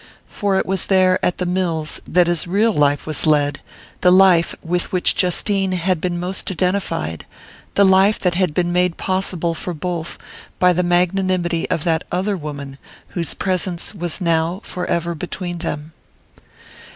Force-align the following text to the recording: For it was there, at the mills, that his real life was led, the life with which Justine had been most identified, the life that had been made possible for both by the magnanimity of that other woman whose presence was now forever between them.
For 0.27 0.57
it 0.57 0.65
was 0.65 0.87
there, 0.87 1.23
at 1.23 1.37
the 1.37 1.45
mills, 1.45 2.01
that 2.07 2.25
his 2.25 2.47
real 2.47 2.73
life 2.73 3.05
was 3.05 3.27
led, 3.27 3.61
the 3.99 4.11
life 4.11 4.55
with 4.63 4.91
which 4.91 5.13
Justine 5.15 5.73
had 5.73 6.01
been 6.01 6.19
most 6.19 6.49
identified, 6.49 7.27
the 7.75 7.85
life 7.85 8.17
that 8.17 8.33
had 8.33 8.51
been 8.51 8.73
made 8.73 8.97
possible 8.97 9.53
for 9.53 9.75
both 9.75 10.17
by 10.57 10.73
the 10.73 10.81
magnanimity 10.81 11.69
of 11.69 11.83
that 11.83 12.03
other 12.11 12.35
woman 12.35 12.79
whose 13.09 13.35
presence 13.35 13.93
was 13.93 14.19
now 14.19 14.59
forever 14.63 15.13
between 15.13 15.59
them. 15.59 15.91